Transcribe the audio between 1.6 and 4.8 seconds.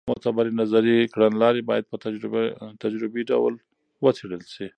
باید په تجربي ډول وڅېړل سي.